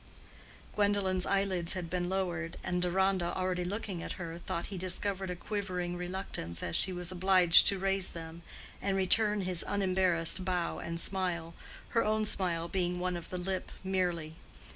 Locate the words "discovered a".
4.79-5.35